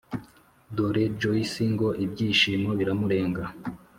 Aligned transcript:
dore 0.75 1.03
joyce 1.19 1.63
ngo 1.73 1.87
ibyishimo 2.05 2.69
biramurenga 2.79 3.43